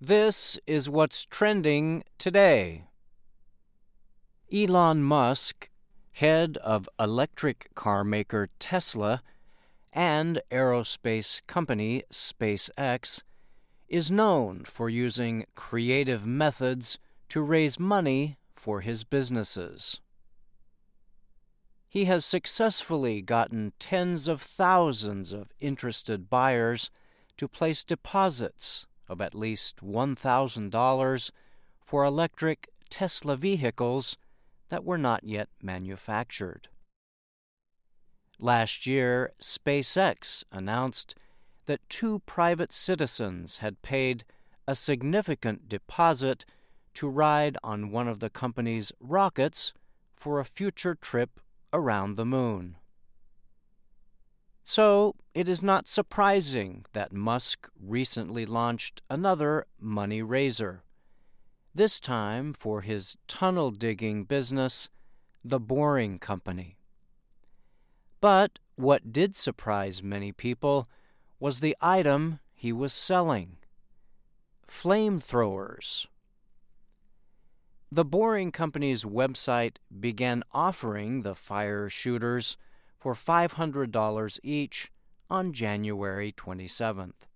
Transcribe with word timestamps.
This 0.00 0.60
is 0.64 0.88
what's 0.88 1.24
trending 1.24 2.04
today. 2.18 2.84
Elon 4.52 5.02
Musk, 5.02 5.70
head 6.12 6.56
of 6.58 6.88
electric 7.00 7.74
car 7.74 8.04
maker 8.04 8.48
Tesla 8.60 9.24
and 9.92 10.40
aerospace 10.52 11.44
company 11.48 12.04
SpaceX, 12.12 13.22
is 13.88 14.08
known 14.08 14.62
for 14.64 14.88
using 14.88 15.46
creative 15.56 16.24
methods 16.24 17.00
to 17.30 17.40
raise 17.40 17.80
money 17.80 18.36
for 18.54 18.82
his 18.82 19.02
businesses. 19.02 20.00
He 21.88 22.04
has 22.04 22.24
successfully 22.24 23.20
gotten 23.20 23.72
tens 23.80 24.28
of 24.28 24.42
thousands 24.42 25.32
of 25.32 25.50
interested 25.58 26.30
buyers 26.30 26.88
to 27.36 27.48
place 27.48 27.82
deposits 27.82 28.86
of 29.08 29.20
at 29.20 29.34
least 29.34 29.76
$1,000 29.76 31.30
for 31.80 32.04
electric 32.04 32.68
Tesla 32.90 33.36
vehicles 33.36 34.16
that 34.68 34.84
were 34.84 34.98
not 34.98 35.24
yet 35.24 35.48
manufactured. 35.62 36.68
Last 38.38 38.86
year, 38.86 39.32
SpaceX 39.40 40.44
announced 40.52 41.14
that 41.66 41.88
two 41.88 42.20
private 42.20 42.72
citizens 42.72 43.58
had 43.58 43.82
paid 43.82 44.24
a 44.66 44.74
significant 44.74 45.68
deposit 45.68 46.44
to 46.94 47.08
ride 47.08 47.56
on 47.62 47.90
one 47.90 48.08
of 48.08 48.20
the 48.20 48.30
company's 48.30 48.92
rockets 49.00 49.72
for 50.16 50.40
a 50.40 50.44
future 50.44 50.94
trip 50.94 51.40
around 51.72 52.16
the 52.16 52.24
moon. 52.24 52.76
So, 54.70 55.14
it 55.32 55.48
is 55.48 55.62
not 55.62 55.88
surprising 55.88 56.84
that 56.92 57.10
Musk 57.10 57.70
recently 57.82 58.44
launched 58.44 59.00
another 59.08 59.64
money 59.80 60.20
raiser, 60.20 60.82
this 61.74 61.98
time 61.98 62.52
for 62.52 62.82
his 62.82 63.16
tunnel 63.26 63.70
digging 63.70 64.24
business, 64.24 64.90
The 65.42 65.58
Boring 65.58 66.18
Company. 66.18 66.76
But 68.20 68.58
what 68.76 69.10
did 69.10 69.38
surprise 69.38 70.02
many 70.02 70.32
people 70.32 70.86
was 71.40 71.60
the 71.60 71.74
item 71.80 72.38
he 72.52 72.70
was 72.70 72.92
selling 72.92 73.56
flamethrowers. 74.70 76.04
The 77.90 78.04
Boring 78.04 78.52
Company's 78.52 79.02
website 79.02 79.76
began 79.98 80.42
offering 80.52 81.22
the 81.22 81.34
fire 81.34 81.88
shooters 81.88 82.58
for 82.98 83.14
$500 83.14 84.40
each 84.42 84.90
on 85.30 85.52
January 85.52 86.32
27th. 86.32 87.26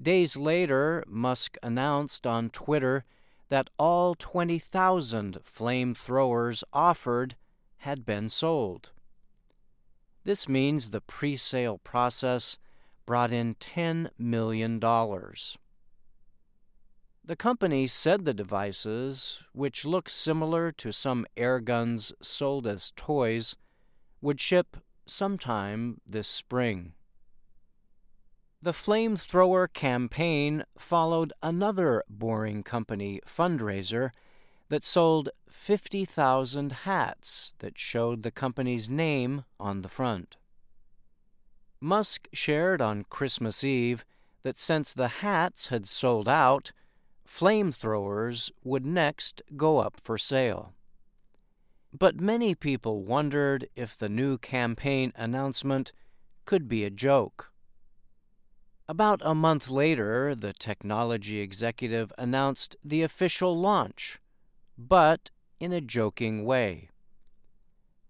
Days 0.00 0.36
later, 0.36 1.04
Musk 1.06 1.56
announced 1.62 2.26
on 2.26 2.50
Twitter 2.50 3.04
that 3.48 3.70
all 3.78 4.14
20,000 4.14 5.38
flamethrowers 5.44 6.64
offered 6.72 7.36
had 7.78 8.04
been 8.04 8.28
sold. 8.28 8.90
This 10.24 10.48
means 10.48 10.90
the 10.90 11.00
pre 11.00 11.36
sale 11.36 11.78
process 11.78 12.58
brought 13.06 13.32
in 13.32 13.56
$10 13.56 14.08
million. 14.18 14.80
The 17.24 17.36
company 17.36 17.86
said 17.86 18.24
the 18.24 18.34
devices, 18.34 19.40
which 19.52 19.84
look 19.84 20.08
similar 20.08 20.72
to 20.72 20.92
some 20.92 21.26
air 21.36 21.60
guns 21.60 22.12
sold 22.20 22.66
as 22.66 22.92
toys, 22.96 23.54
would 24.22 24.40
ship 24.40 24.78
sometime 25.04 26.00
this 26.06 26.28
spring. 26.28 26.94
The 28.62 28.72
flamethrower 28.72 29.70
campaign 29.72 30.62
followed 30.78 31.32
another 31.42 32.04
Boring 32.08 32.62
Company 32.62 33.20
fundraiser 33.26 34.10
that 34.68 34.84
sold 34.84 35.30
50,000 35.50 36.72
hats 36.72 37.54
that 37.58 37.76
showed 37.76 38.22
the 38.22 38.30
company's 38.30 38.88
name 38.88 39.44
on 39.58 39.82
the 39.82 39.88
front. 39.88 40.36
Musk 41.80 42.28
shared 42.32 42.80
on 42.80 43.04
Christmas 43.10 43.64
Eve 43.64 44.04
that 44.44 44.58
since 44.60 44.94
the 44.94 45.08
hats 45.08 45.66
had 45.66 45.88
sold 45.88 46.28
out, 46.28 46.70
flamethrowers 47.28 48.52
would 48.62 48.86
next 48.86 49.42
go 49.56 49.78
up 49.78 50.00
for 50.00 50.16
sale. 50.16 50.72
But 51.96 52.20
many 52.20 52.54
people 52.54 53.04
wondered 53.04 53.68
if 53.76 53.96
the 53.96 54.08
new 54.08 54.38
campaign 54.38 55.12
announcement 55.14 55.92
could 56.44 56.68
be 56.68 56.84
a 56.84 56.90
joke. 56.90 57.50
About 58.88 59.20
a 59.24 59.34
month 59.34 59.70
later, 59.70 60.34
the 60.34 60.52
technology 60.52 61.40
executive 61.40 62.12
announced 62.18 62.76
the 62.84 63.02
official 63.02 63.58
launch 63.58 64.18
but 64.88 65.30
in 65.60 65.72
a 65.72 65.80
joking 65.80 66.44
way. 66.44 66.88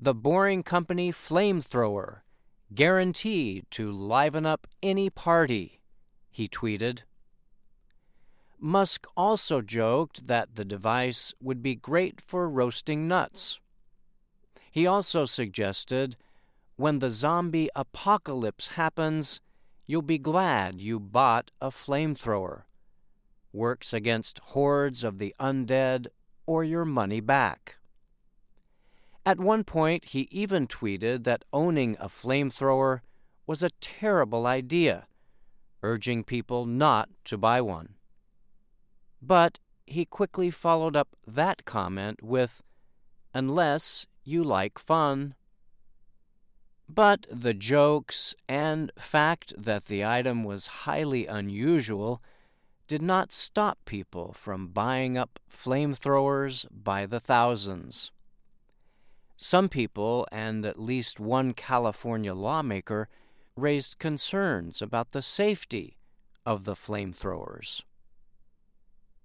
The 0.00 0.14
Boring 0.14 0.62
Company 0.62 1.12
flamethrower, 1.12 2.20
guaranteed 2.74 3.66
to 3.72 3.90
liven 3.90 4.44
up 4.44 4.66
any 4.82 5.08
party, 5.08 5.80
he 6.30 6.48
tweeted. 6.48 7.00
Musk 8.58 9.06
also 9.16 9.60
joked 9.60 10.26
that 10.26 10.54
the 10.54 10.64
device 10.64 11.32
would 11.40 11.62
be 11.62 11.74
great 11.74 12.20
for 12.20 12.48
roasting 12.48 13.06
nuts. 13.06 13.60
He 14.76 14.86
also 14.86 15.24
suggested 15.24 16.18
when 16.76 16.98
the 16.98 17.10
zombie 17.10 17.70
apocalypse 17.74 18.66
happens, 18.76 19.40
you'll 19.86 20.02
be 20.02 20.18
glad 20.18 20.82
you 20.82 21.00
bought 21.00 21.50
a 21.62 21.70
flamethrower. 21.70 22.64
Works 23.54 23.94
against 23.94 24.38
hordes 24.52 25.02
of 25.02 25.16
the 25.16 25.34
undead 25.40 26.08
or 26.44 26.62
your 26.62 26.84
money 26.84 27.20
back. 27.20 27.76
At 29.24 29.40
one 29.40 29.64
point, 29.64 30.10
he 30.10 30.28
even 30.30 30.66
tweeted 30.66 31.24
that 31.24 31.46
owning 31.54 31.96
a 31.98 32.10
flamethrower 32.10 33.00
was 33.46 33.62
a 33.62 33.70
terrible 33.80 34.46
idea, 34.46 35.06
urging 35.82 36.22
people 36.22 36.66
not 36.66 37.08
to 37.24 37.38
buy 37.38 37.62
one. 37.62 37.94
But 39.22 39.58
he 39.86 40.04
quickly 40.04 40.50
followed 40.50 40.96
up 40.96 41.16
that 41.26 41.64
comment 41.64 42.22
with, 42.22 42.62
unless 43.32 44.06
you 44.26 44.42
like 44.42 44.78
fun. 44.78 45.34
But 46.88 47.26
the 47.30 47.54
jokes 47.54 48.34
and 48.48 48.92
fact 48.98 49.54
that 49.56 49.86
the 49.86 50.04
item 50.04 50.44
was 50.44 50.66
highly 50.84 51.26
unusual 51.26 52.22
did 52.88 53.02
not 53.02 53.32
stop 53.32 53.78
people 53.84 54.32
from 54.32 54.68
buying 54.68 55.16
up 55.16 55.40
flamethrowers 55.50 56.66
by 56.70 57.06
the 57.06 57.18
thousands. 57.20 58.12
Some 59.36 59.68
people, 59.68 60.26
and 60.32 60.64
at 60.64 60.78
least 60.78 61.20
one 61.20 61.52
California 61.52 62.34
lawmaker, 62.34 63.08
raised 63.56 63.98
concerns 63.98 64.80
about 64.80 65.12
the 65.12 65.22
safety 65.22 65.98
of 66.44 66.64
the 66.64 66.74
flamethrowers. 66.74 67.82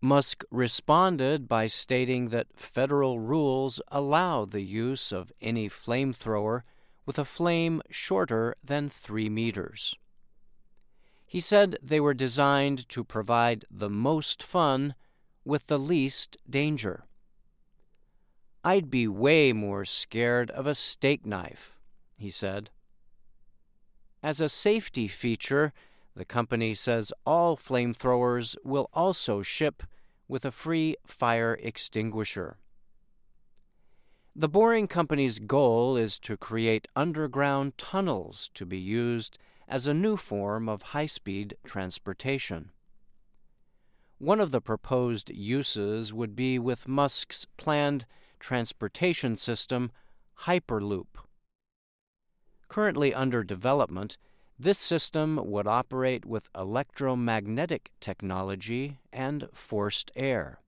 Musk 0.00 0.44
responded 0.50 1.48
by 1.48 1.66
stating 1.66 2.26
that 2.26 2.58
federal 2.58 3.18
rules 3.18 3.80
allow 3.88 4.44
the 4.44 4.62
use 4.62 5.10
of 5.10 5.32
any 5.40 5.68
flamethrower 5.68 6.62
with 7.06 7.18
a 7.18 7.24
flame 7.24 7.80
shorter 7.90 8.54
than 8.62 8.88
three 8.88 9.28
meters. 9.28 9.94
He 11.26 11.40
said 11.40 11.78
they 11.82 12.00
were 12.00 12.14
designed 12.14 12.88
to 12.90 13.04
provide 13.04 13.64
the 13.70 13.90
most 13.90 14.42
fun 14.42 14.94
with 15.44 15.66
the 15.66 15.78
least 15.78 16.36
danger. 16.48 17.04
I'd 18.62 18.90
be 18.90 19.08
way 19.08 19.52
more 19.52 19.84
scared 19.84 20.50
of 20.50 20.66
a 20.66 20.74
steak 20.74 21.24
knife, 21.24 21.72
he 22.18 22.30
said. 22.30 22.70
As 24.22 24.40
a 24.40 24.48
safety 24.48 25.06
feature, 25.06 25.72
the 26.16 26.24
company 26.24 26.72
says 26.72 27.12
all 27.26 27.56
flamethrowers 27.56 28.56
will 28.64 28.88
also 28.94 29.42
ship 29.42 29.82
with 30.26 30.46
a 30.46 30.50
free 30.50 30.96
fire 31.06 31.58
extinguisher. 31.62 32.56
The 34.34 34.48
Boring 34.48 34.88
Company's 34.88 35.38
goal 35.38 35.96
is 35.96 36.18
to 36.20 36.36
create 36.36 36.88
underground 36.96 37.76
tunnels 37.78 38.50
to 38.54 38.66
be 38.66 38.78
used 38.78 39.38
as 39.68 39.86
a 39.86 39.94
new 39.94 40.16
form 40.16 40.68
of 40.68 40.82
high 40.82 41.06
speed 41.06 41.54
transportation. 41.64 42.70
One 44.18 44.40
of 44.40 44.50
the 44.50 44.62
proposed 44.62 45.30
uses 45.30 46.14
would 46.14 46.34
be 46.34 46.58
with 46.58 46.88
Musk's 46.88 47.46
planned 47.58 48.06
transportation 48.40 49.36
system, 49.36 49.90
Hyperloop. 50.42 51.18
Currently 52.68 53.12
under 53.12 53.44
development, 53.44 54.16
this 54.58 54.78
system 54.78 55.40
would 55.44 55.66
operate 55.66 56.24
with 56.24 56.48
electromagnetic 56.56 57.90
technology 58.00 58.98
and 59.12 59.48
forced 59.52 60.10
air. 60.16 60.60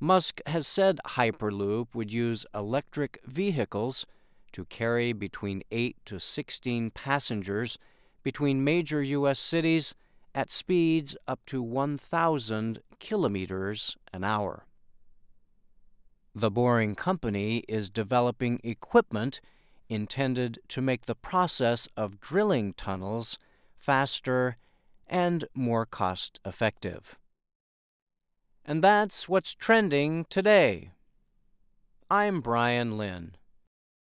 Musk 0.00 0.40
has 0.46 0.66
said 0.66 0.98
Hyperloop 1.06 1.94
would 1.94 2.12
use 2.12 2.44
electric 2.54 3.20
vehicles 3.24 4.04
to 4.52 4.64
carry 4.66 5.12
between 5.12 5.62
8 5.70 5.96
to 6.04 6.20
16 6.20 6.90
passengers 6.90 7.78
between 8.22 8.64
major 8.64 9.02
U.S. 9.02 9.38
cities 9.38 9.94
at 10.34 10.50
speeds 10.50 11.16
up 11.28 11.40
to 11.46 11.62
1,000 11.62 12.80
kilometers 12.98 13.96
an 14.12 14.24
hour. 14.24 14.66
The 16.34 16.50
Boring 16.50 16.96
Company 16.96 17.58
is 17.68 17.88
developing 17.88 18.60
equipment 18.64 19.40
intended 19.88 20.58
to 20.68 20.80
make 20.80 21.06
the 21.06 21.14
process 21.14 21.88
of 21.96 22.20
drilling 22.20 22.72
tunnels 22.74 23.38
faster 23.76 24.56
and 25.08 25.44
more 25.54 25.84
cost 25.84 26.40
effective. 26.44 27.16
And 28.64 28.82
that's 28.82 29.28
what's 29.28 29.54
trending 29.54 30.24
today. 30.30 30.90
I'm 32.10 32.40
Brian 32.40 32.96
Lynn. 32.96 33.36